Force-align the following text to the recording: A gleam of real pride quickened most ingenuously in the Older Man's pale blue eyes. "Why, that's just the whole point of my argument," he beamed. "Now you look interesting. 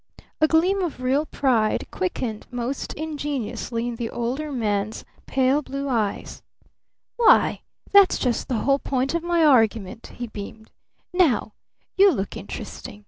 A 0.41 0.47
gleam 0.47 0.81
of 0.81 0.99
real 1.03 1.27
pride 1.27 1.85
quickened 1.91 2.47
most 2.49 2.91
ingenuously 2.95 3.87
in 3.87 3.97
the 3.97 4.09
Older 4.09 4.51
Man's 4.51 5.05
pale 5.27 5.61
blue 5.61 5.87
eyes. 5.89 6.41
"Why, 7.17 7.61
that's 7.91 8.17
just 8.17 8.47
the 8.47 8.57
whole 8.65 8.79
point 8.79 9.13
of 9.13 9.21
my 9.21 9.45
argument," 9.45 10.07
he 10.15 10.25
beamed. 10.25 10.71
"Now 11.13 11.53
you 11.97 12.11
look 12.11 12.35
interesting. 12.35 12.99